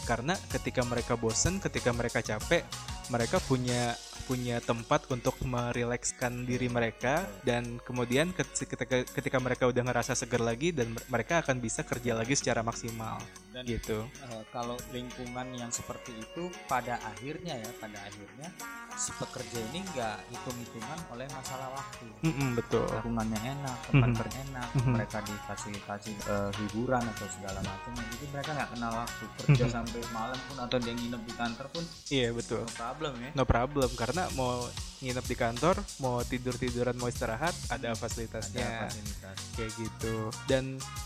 [0.04, 2.66] Karena ketika mereka bosen ketika mereka capek
[3.08, 3.94] mereka punya
[4.24, 10.40] punya tempat untuk merilekskan diri mereka dan kemudian ket- ketika ketika mereka udah ngerasa segar
[10.40, 13.20] lagi dan mereka akan bisa kerja lagi secara maksimal.
[13.54, 14.02] Dan gitu.
[14.02, 18.48] eh, kalau lingkungan yang seperti itu pada akhirnya ya pada akhirnya
[18.94, 22.06] si pekerja ini nggak hitung-hitungan oleh masalah waktu.
[22.22, 24.18] Mm-mm, betul Lingkungannya enak, tempat Mhm.
[24.18, 24.92] berenak, Mhm.
[24.92, 27.92] mereka difasilitasi eh, hiburan atau segala macam.
[27.92, 29.72] Jadi mereka nggak kenal waktu kerja Mhm.
[29.72, 33.30] sampai malam pun atau dia nginep di kantor pun iya betul no problem ya.
[33.32, 34.62] no problem karena mau
[35.00, 39.36] nginep di kantor mau tidur tiduran mau istirahat ada fasilitasnya Ada fasilitas.
[39.52, 40.64] kayak gitu dan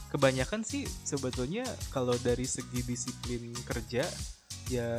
[0.09, 4.05] kebanyakan sih sebetulnya kalau dari segi disiplin kerja
[4.69, 4.97] ya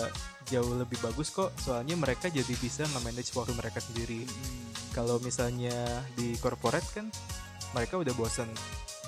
[0.50, 1.54] jauh lebih bagus kok.
[1.62, 4.26] Soalnya mereka jadi bisa nge-manage waktu mereka sendiri.
[4.92, 5.74] Kalau misalnya
[6.18, 7.08] di corporate kan
[7.74, 8.50] mereka udah bosen.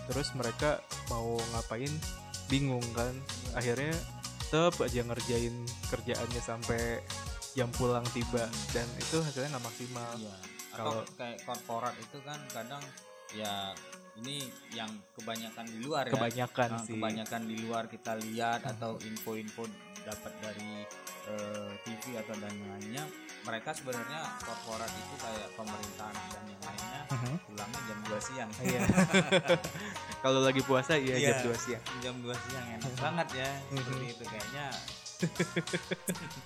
[0.09, 1.89] Terus mereka mau ngapain?
[2.47, 3.13] Bingung kan.
[3.57, 3.95] Akhirnya
[4.51, 5.55] tetap aja ngerjain
[5.89, 6.99] kerjaannya sampai
[7.57, 8.45] jam pulang tiba.
[8.71, 10.11] Dan itu hasilnya nggak maksimal.
[10.19, 10.35] Iya.
[10.71, 12.83] Kalau- kayak korporat itu kan kadang
[13.31, 13.71] ya
[14.19, 14.43] ini
[14.75, 16.11] yang kebanyakan di luar ya.
[16.11, 16.99] kebanyakan Nah, sih.
[16.99, 19.63] kebanyakan di luar kita lihat atau info-info
[20.03, 20.83] dapat dari
[21.23, 23.05] eh, TV atau dan lainnya
[23.41, 27.35] mereka sebenarnya korporat itu kayak pemerintahan dan yang lainnya Mhm.
[27.43, 28.81] pulangnya jam 2 siang Iya.
[30.23, 31.29] Kalau lagi puasa iya Iya.
[31.35, 31.83] jam 2 siang.
[31.99, 34.65] jam 2 siang enak banget ya seperti itu kayaknya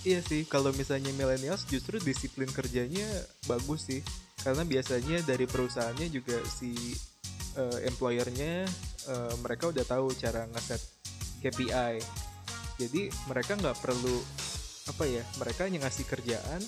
[0.00, 3.04] Iya sih, kalau misalnya millennials justru disiplin kerjanya
[3.44, 4.00] bagus sih.
[4.34, 6.96] Karena biasanya dari perusahaannya juga si
[7.52, 8.64] eh, employernya
[9.06, 10.80] eh, mereka udah tahu cara ngeset
[11.44, 12.00] KPI.
[12.80, 14.16] Jadi mereka nggak perlu
[14.88, 16.64] apa ya, mereka hanya ngasih kerjaan,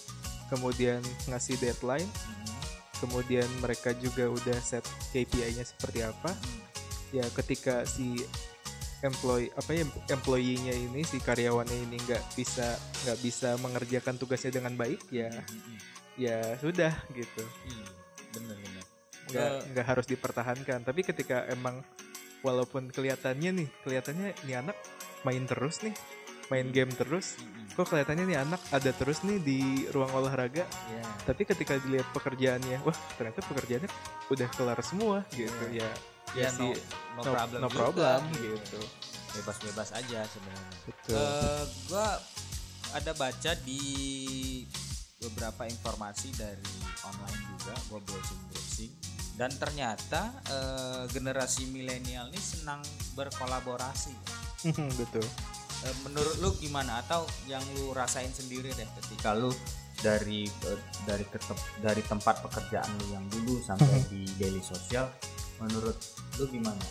[0.46, 2.52] kemudian ngasih deadline, Mhm.
[3.00, 6.36] kemudian mereka juga udah set KPI-nya seperti apa.
[7.10, 8.20] Ya ketika si
[9.02, 14.78] employee apa ya employee-nya ini si karyawannya ini nggak bisa nggak bisa mengerjakan tugasnya dengan
[14.78, 15.76] baik ya Mhm.
[16.14, 17.86] ya sudah gitu Iya,
[18.30, 18.84] bener bener
[19.26, 21.82] nggak Eh, nggak harus dipertahankan tapi ketika emang
[22.46, 24.78] walaupun kelihatannya nih kelihatannya nih anak
[25.22, 25.94] main terus nih
[26.52, 27.40] main game terus.
[27.72, 30.68] Kok kelihatannya nih anak ada terus nih di ruang olahraga.
[30.68, 31.04] Iya.
[31.22, 33.90] tapi ketika dilihat pekerjaannya wah ternyata pekerjaannya
[34.26, 35.64] udah kelar semua gitu.
[35.70, 35.86] ya
[36.34, 36.72] ya ya no, sih
[37.14, 38.80] no no- problem no juga, problem, gitu.
[39.38, 40.76] bebas-bebas aja sebenarnya.
[40.84, 41.16] Betul.
[41.16, 42.08] Eh, gua
[42.92, 43.82] ada baca di
[45.22, 46.74] beberapa informasi dari
[47.06, 48.92] online juga gua browsing browsing.
[49.32, 52.84] Dan ternyata eh, generasi milenial ini senang
[53.16, 55.26] berkolaborasi betul.
[55.82, 57.02] Eh, menurut lu gimana?
[57.02, 59.50] Atau yang lu rasain sendiri deh ketika lu
[59.98, 65.10] dari eh, dari ketep- dari tempat pekerjaan lu yang dulu sampai di daily sosial
[65.58, 65.98] menurut
[66.38, 66.82] lu gimana?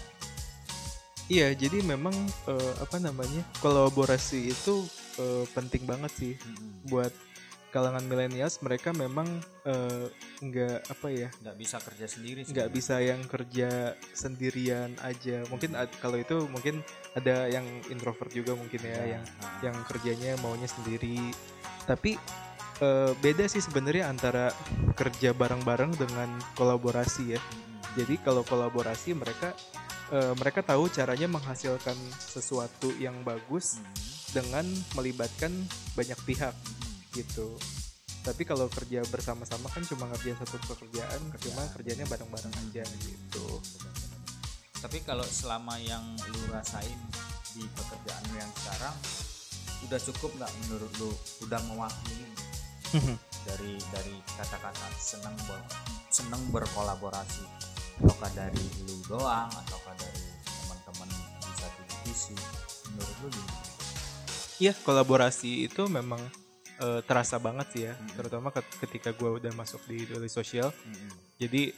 [1.32, 2.12] Iya, jadi memang
[2.52, 4.84] eh, apa namanya kolaborasi itu
[5.16, 6.34] eh, penting banget sih
[6.92, 7.16] buat
[7.72, 8.60] kalangan milenials.
[8.60, 9.26] Mereka memang
[9.64, 10.06] eh,
[10.44, 15.48] nggak apa ya, nggak bisa kerja sendiri nggak bisa yang kerja sendirian aja.
[15.48, 16.84] Mungkin ad- kalau itu mungkin
[17.16, 19.48] ada yang introvert juga mungkin ya, Ya, yang ha.
[19.64, 21.32] yang kerjanya maunya sendiri.
[21.88, 22.20] Tapi
[22.84, 24.52] eh, beda sih sebenarnya antara
[25.00, 26.30] kerja bareng-bareng dengan
[26.60, 27.42] kolaborasi ya.
[27.42, 27.80] Mm-mm.
[27.96, 29.56] Jadi kalau kolaborasi mereka
[30.12, 33.96] eh, mereka tahu caranya menghasilkan sesuatu yang bagus Mm-mm.
[34.36, 34.66] dengan
[34.98, 35.52] melibatkan
[35.96, 36.56] banyak pihak.
[37.12, 37.56] Gitu.
[38.22, 43.48] Tapi kalau kerja bersama-sama kan cuma ngerjain satu pekerjaan, cuma kerjanya bareng-bareng aja gitu.
[44.78, 46.98] Tapi kalau selama yang lu rasain
[47.54, 48.96] di pekerjaan lu yang sekarang
[49.90, 51.10] udah cukup nggak menurut lu
[51.46, 52.30] udah mewakili
[53.46, 55.62] dari dari kata-kata senang ber,
[56.14, 57.46] senang berkolaborasi
[58.02, 61.10] ataukah dari lu doang ataukah dari teman-teman
[61.42, 62.36] di satu divisi
[62.94, 63.70] menurut lu gimana?
[64.62, 66.22] Iya, kolaborasi itu memang
[66.82, 68.18] eh, terasa banget sih ya, Mm-mm.
[68.18, 70.74] terutama ket- ketika gue udah masuk di dunia sosial.
[70.74, 71.10] Mm-mm.
[71.38, 71.70] Jadi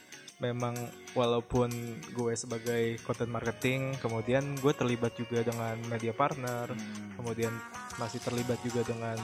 [0.42, 0.74] memang
[1.14, 1.70] walaupun
[2.10, 7.20] gue sebagai content marketing, kemudian gue terlibat juga dengan media partner, Mm.
[7.20, 7.54] kemudian
[7.96, 9.20] masih terlibat juga dengan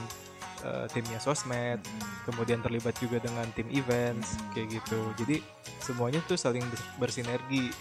[0.61, 2.29] eh, timnya sosmed, Mm.
[2.29, 4.53] kemudian terlibat juga dengan tim events Hmm.
[4.53, 5.01] kayak gitu.
[5.17, 5.41] Jadi
[5.81, 7.73] semuanya tuh saling bers- bersinergi.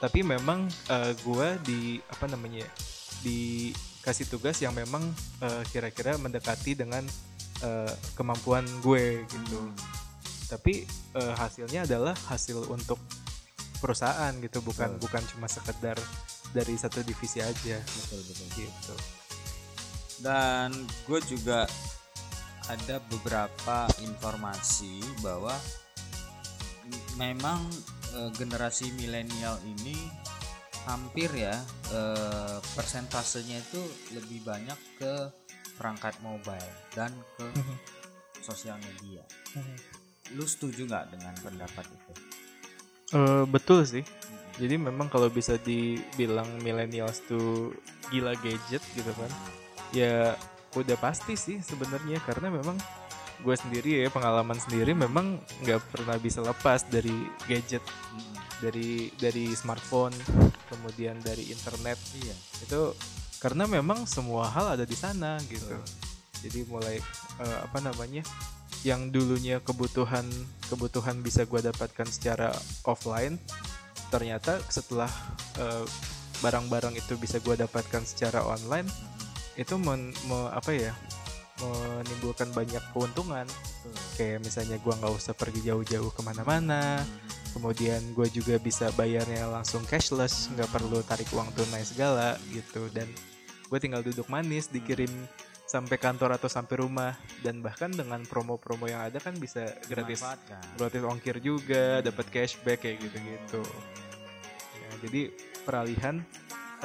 [0.00, 2.64] Tapi memang eh, gua di apa namanya?
[2.64, 2.70] ya,
[3.22, 5.04] dikasih tugas yang memang
[5.70, 7.06] kira-kira mendekati dengan
[7.62, 9.58] eh, kemampuan gue gitu.
[9.58, 9.74] Mm.
[10.50, 10.84] Tapi
[11.16, 13.00] eh, hasilnya adalah hasil untuk
[13.80, 15.02] perusahaan gitu, bukan Betul.
[15.08, 15.98] bukan cuma sekedar
[16.52, 18.94] dari satu divisi aja betul betul gitu.
[20.20, 20.70] dan
[21.08, 21.64] gue juga
[22.70, 25.56] ada beberapa informasi bahwa
[27.16, 27.58] memang
[28.14, 29.96] eh, generasi milenial ini
[30.86, 31.56] hampir ya
[31.90, 33.82] eh, persentasenya itu
[34.14, 35.14] lebih banyak ke
[35.76, 37.46] perangkat mobile dan ke
[38.42, 39.22] sosial media.
[40.34, 42.12] Lu setuju nggak dengan pendapat itu?
[43.12, 44.04] Eh, betul sih.
[44.56, 47.72] Jadi memang kalau bisa dibilang millennials tuh
[48.12, 49.30] gila gadget gitu kan.
[49.92, 50.36] Ya
[50.72, 52.80] udah pasti sih sebenarnya karena memang
[53.42, 57.12] gue sendiri ya pengalaman sendiri memang nggak pernah bisa lepas dari
[57.50, 57.82] gadget
[58.62, 60.14] dari dari smartphone
[60.70, 62.36] kemudian dari internet Iya.
[62.62, 62.82] itu
[63.42, 65.74] karena memang semua hal ada di sana gitu.
[66.46, 67.02] Jadi mulai
[67.42, 68.22] eh, apa namanya
[68.86, 70.26] yang dulunya kebutuhan
[70.70, 72.54] kebutuhan bisa gue dapatkan secara
[72.86, 73.38] offline
[74.14, 75.10] ternyata setelah
[75.58, 75.84] eh,
[76.38, 78.86] barang-barang itu bisa gue dapatkan secara online
[79.58, 80.94] itu men, me- apa ya
[81.62, 83.46] menimbulkan banyak keuntungan.
[84.18, 87.02] Kayak misalnya gue nggak usah pergi jauh-jauh ke mana-mana
[87.52, 92.88] kemudian gue juga bisa bayarnya langsung cashless nggak perlu tarik uang tunai segala gitu.
[92.90, 93.06] Dan
[93.72, 95.08] gue tinggal duduk manis dikirim
[95.64, 97.16] sampai kantor atau sampai rumah.
[97.40, 100.20] Dan bahkan dengan promo-promo yang ada kan bisa gratis
[100.76, 103.64] gratis ongkir juga dapat cashback kayak gitu-gitu.
[104.76, 105.22] Ya, jadi
[105.64, 106.20] peralihan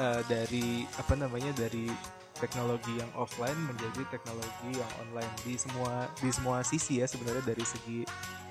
[0.00, 1.92] eh, dari apa namanya dari
[2.40, 7.66] teknologi yang offline menjadi teknologi yang online di semua di semua sisi ya sebenarnya dari
[7.66, 8.06] segi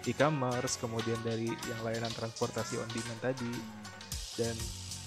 [0.05, 3.53] e-commerce kemudian dari yang layanan transportasi on demand tadi.
[4.37, 4.53] Dan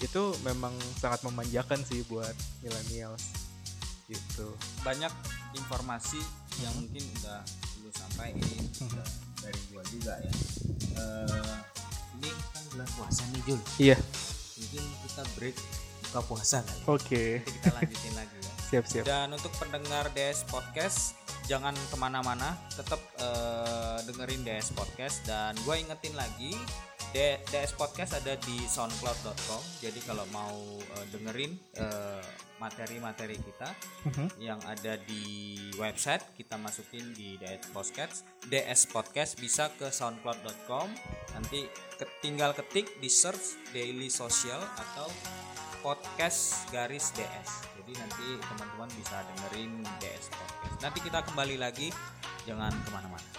[0.01, 2.33] itu memang sangat memanjakan sih buat
[2.65, 3.29] millennials.
[4.09, 4.47] Gitu.
[4.83, 5.13] Banyak
[5.55, 6.19] informasi
[6.59, 7.39] yang mungkin udah
[7.79, 8.43] lu sampaikan
[8.91, 9.07] udah
[9.39, 10.33] dari gua juga ya.
[10.97, 11.55] Eh,
[12.19, 13.61] ini kan bulan puasa nih Jul.
[13.79, 13.97] Iya.
[14.61, 15.55] Mungkin kita break
[16.09, 16.81] buka puasa kali.
[16.91, 17.23] Oke.
[17.39, 18.53] Nanti kita lanjutin lagi ya.
[18.71, 19.03] Siap siap.
[19.03, 21.20] Dan untuk pendengar DS Podcast
[21.51, 25.27] jangan ke mana-mana tetap eh, dengerin DS Podcast.
[25.27, 26.55] Dan gue ingetin lagi
[27.11, 32.23] DS Podcast ada di soundcloud.com jadi kalau mau eh, dengerin eh,
[32.55, 33.67] materi-materi kita
[34.39, 38.23] yang ada di website kita masukin di DS Podcast.
[38.47, 40.87] DS Podcast bisa ke soundcloud.com
[41.35, 41.67] nanti
[42.23, 45.11] tinggal ketik di search daily social atau
[45.83, 47.80] podcast garis DS.
[47.91, 50.79] Jadi nanti teman-teman bisa dengerin DS Podcast.
[50.79, 51.91] Nanti kita kembali lagi,
[52.47, 53.29] jangan ke mana-mana.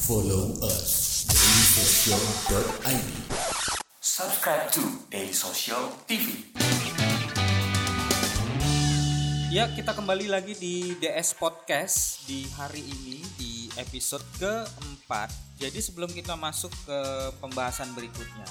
[0.00, 3.08] Follow us dailysocial.id.
[4.00, 4.80] Subscribe to
[5.12, 6.56] Daily Social TV.
[9.52, 13.45] Ya, kita kembali lagi di DS Podcast di hari ini di
[13.76, 15.32] episode keempat.
[15.56, 17.00] Jadi sebelum kita masuk ke
[17.40, 18.48] pembahasan berikutnya,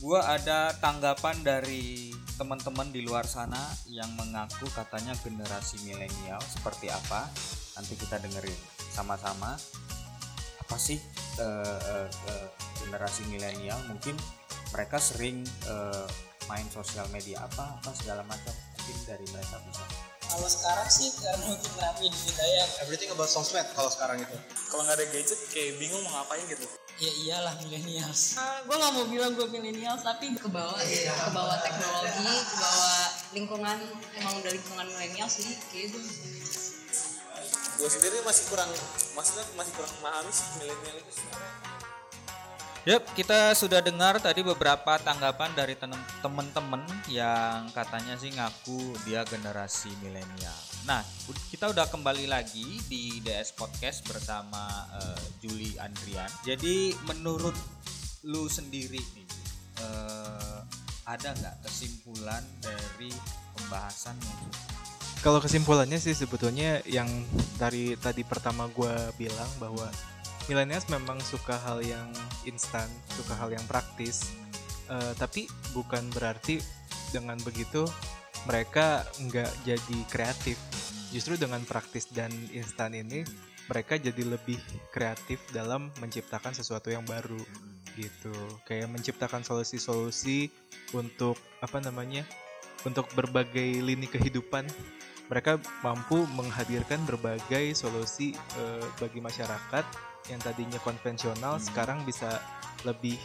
[0.00, 7.28] gua ada tanggapan dari teman-teman di luar sana yang mengaku katanya generasi milenial seperti apa.
[7.78, 8.58] Nanti kita dengerin
[8.92, 9.54] sama-sama
[10.68, 11.00] apa sih
[11.40, 12.48] eh, eh, eh,
[12.84, 14.12] generasi milenial mungkin
[14.76, 16.06] mereka sering eh,
[16.44, 20.07] main sosial media apa apa segala macam mungkin dari mereka bisa
[20.38, 24.38] Kalau sekarang sih karena mungkin rame di budaya Everything about sosmed kalau sekarang itu.
[24.70, 26.62] kalau nggak ada gadget kayak bingung mau ngapain gitu.
[27.02, 28.38] Ya iyalah millennials.
[28.38, 33.02] gue nggak mau bilang gue milenial tapi ke bawah ke bawah teknologi ke bawah
[33.34, 33.78] lingkungan
[34.14, 35.98] emang udah lingkungan milenial sih kayak itu
[37.78, 38.70] gue sendiri masih kurang
[39.18, 41.77] maksudnya masih kurang memahami sih milenial itu sebenarnya
[42.88, 45.76] Yap, kita sudah dengar tadi beberapa tanggapan dari
[46.24, 46.80] temen-temen
[47.12, 50.56] yang katanya sih ngaku dia generasi milenial.
[50.88, 51.04] Nah,
[51.52, 56.32] kita udah kembali lagi di DS Podcast bersama eh, Juli Andrian.
[56.48, 57.52] Jadi menurut
[58.24, 59.28] lu sendiri nih,
[59.84, 60.58] eh,
[61.04, 63.12] ada nggak kesimpulan dari
[63.52, 64.48] pembahasan yang
[65.20, 67.04] Kalau kesimpulannya sih sebetulnya yang
[67.60, 69.92] dari tadi pertama gue bilang bahwa
[70.48, 72.08] millennials memang suka hal yang
[72.48, 74.32] instan, suka hal yang praktis,
[74.88, 75.44] Eh, tapi
[75.76, 76.64] bukan berarti
[77.12, 77.84] dengan begitu
[78.48, 80.56] mereka nggak jadi kreatif.
[81.12, 83.24] Justru dengan praktis dan instan ini
[83.68, 84.56] mereka jadi lebih
[84.88, 87.40] kreatif dalam menciptakan sesuatu yang baru
[88.00, 88.32] gitu.
[88.64, 90.48] Kayak menciptakan solusi-solusi
[90.96, 92.24] untuk apa namanya?
[92.88, 94.64] Untuk berbagai lini kehidupan
[95.28, 99.84] mereka mampu menghadirkan berbagai solusi eh, bagi masyarakat
[100.28, 102.40] yang tadinya konvensional sekarang bisa
[102.84, 103.16] lebih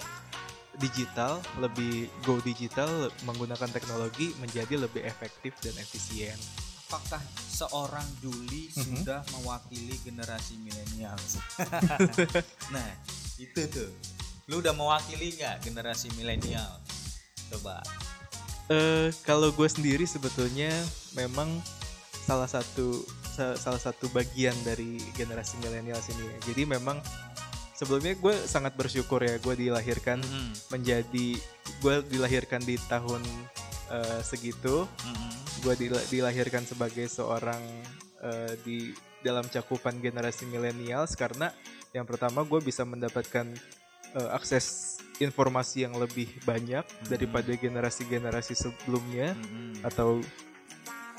[0.81, 2.89] digital, lebih go digital
[3.29, 6.37] menggunakan teknologi menjadi lebih efektif dan efisien.
[6.93, 9.01] apakah seorang Juli Mhm.
[9.01, 11.17] sudah mewakili generasi milenial?
[12.75, 12.85] nah,
[13.41, 13.89] itu tuh.
[14.45, 16.69] Lu udah mewakili nggak generasi milenial?
[17.49, 17.81] Coba.
[18.69, 20.69] Eh kalau gue sendiri sebetulnya
[21.17, 21.49] memang
[22.23, 26.23] salah satu sa- salah satu bagian dari generasi milenial sini.
[26.23, 26.37] ya.
[26.47, 27.01] Jadi memang
[27.73, 30.51] sebelumnya gue sangat bersyukur ya gue dilahirkan Mhm.
[30.69, 31.27] menjadi
[31.79, 33.19] gue dilahirkan di tahun
[33.89, 35.29] eh, segitu Mhm.
[35.61, 35.73] gue
[36.07, 37.59] dilahirkan sebagai seorang
[38.19, 41.51] eh, di dalam cakupan generasi milenials karena
[41.91, 43.51] yang pertama gue bisa mendapatkan
[44.13, 49.81] eh, akses informasi yang lebih banyak daripada generasi-generasi sebelumnya Mhm.
[49.83, 50.21] atau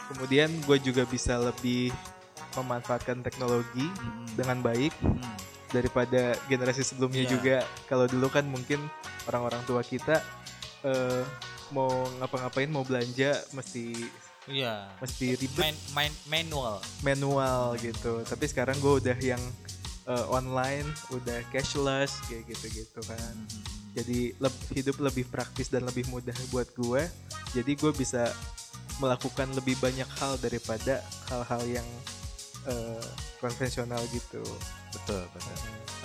[0.06, 1.90] kemudian gue juga bisa lebih
[2.54, 4.34] memanfaatkan teknologi Mhm.
[4.34, 5.34] dengan baik Mhm.
[5.70, 7.30] daripada generasi sebelumnya Iya.
[7.30, 8.78] juga kalau dulu kan mungkin
[9.24, 10.22] orang-orang tua kita
[10.84, 11.24] eh,
[11.70, 11.88] mau
[12.20, 13.96] ngapa-ngapain mau belanja mesti
[14.44, 14.84] Iya.
[15.00, 16.76] mesti ribet Main, main manual.
[17.00, 19.40] manual gitu tapi sekarang gue udah yang
[20.04, 23.34] eh, online udah cashless kayak gitu-gitu kan
[23.90, 27.02] jadi leb- hidup lebih praktis dan lebih mudah buat gue
[27.50, 28.28] jadi gue bisa
[29.02, 31.88] melakukan lebih banyak hal daripada hal-hal yang
[32.68, 33.06] eh,
[33.42, 34.42] konvensional gitu
[34.94, 35.54] Betul, betul.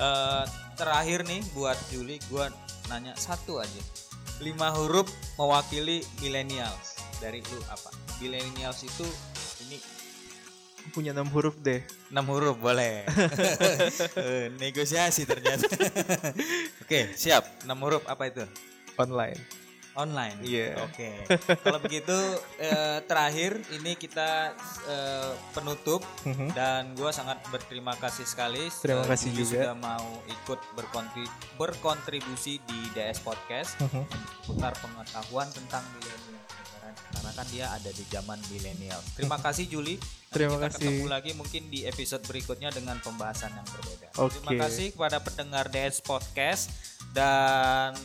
[0.02, 2.50] Eh, terakhir nih buat Juli, gua
[2.90, 3.82] nanya satu aja.
[4.42, 5.06] Lima huruf
[5.38, 6.98] mewakili millennials.
[7.22, 7.94] Dari lu apa?
[8.18, 9.06] Millennials itu
[9.68, 9.78] ini
[10.90, 13.06] punya enam huruf deh enam huruf boleh.
[14.18, 15.70] Eh, Negosiasi ternyata.
[16.84, 17.46] Oke, siap.
[17.68, 18.44] Enam huruf apa itu?
[19.00, 19.40] online.
[20.00, 20.40] Online.
[20.40, 20.80] Iya.
[20.82, 21.28] Oke.
[21.60, 22.16] Kalau begitu
[22.58, 24.56] eh, terakhir ini kita
[24.88, 26.56] eh, penutup Mhm.
[26.56, 28.72] dan gua sangat berterima kasih sekali.
[28.74, 29.68] Terima kasih juga.
[29.68, 34.04] sudah mau ikut berkontri- berkontribusi di DS Podcast Mhm.
[34.46, 36.38] putar pengetahuan tentang milenial.
[37.10, 39.00] Karena kan dia ada di zaman milenial.
[39.14, 39.98] Terima kasih Juli.
[40.30, 40.78] Terima kita kasih.
[40.80, 44.08] ketemu lagi mungkin di episode berikutnya dengan pembahasan yang berbeda.
[44.16, 44.38] Oke.
[44.38, 46.70] Terima kasih kepada pendengar DS Podcast
[47.12, 47.98] dan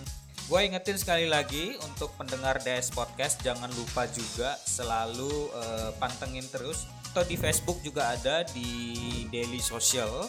[0.44, 6.84] gue ingetin sekali lagi untuk pendengar DS Podcast jangan lupa juga selalu eh, pantengin terus.
[7.14, 10.26] Atau di Facebook juga ada di Daily Social.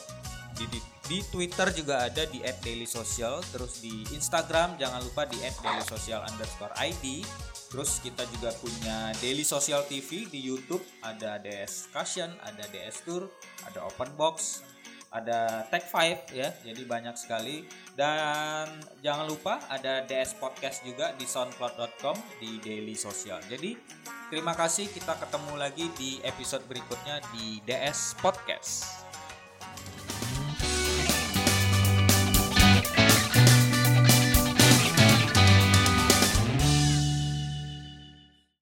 [0.55, 0.80] Di, di,
[1.11, 3.43] di Twitter juga ada di @dailysocial.
[3.51, 7.26] Terus di Instagram jangan lupa di @dailysocial underscore ID
[7.66, 10.86] terus kita juga punya Daily Social TV di YouTube.
[11.03, 13.28] Ada DS Cushion ada DS Tour
[13.68, 14.63] ada Open Box
[15.16, 16.51] ada Tech 5 ya.
[16.51, 17.63] Jadi banyak sekali.
[17.95, 18.68] Dan
[18.99, 23.39] jangan lupa ada DS Podcast juga di soundcloud.com di Daily Social.
[23.47, 23.80] Jadi
[24.28, 24.91] terima kasih.
[24.91, 29.05] Kita ketemu lagi di episode berikutnya di DS Podcast